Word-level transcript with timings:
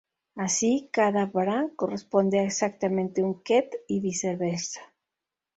Así, 0.35 0.89
cada 0.91 1.25
"bra" 1.27 1.69
corresponde 1.75 2.39
a 2.39 2.43
exactamente 2.43 3.21
un 3.21 3.43
"ket", 3.43 3.69
y 3.87 3.99
viceversa. 3.99 4.81